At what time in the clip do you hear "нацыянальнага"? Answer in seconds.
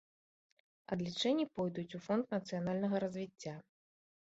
2.35-2.95